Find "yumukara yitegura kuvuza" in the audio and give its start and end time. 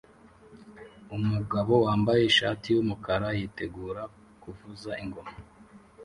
2.75-4.91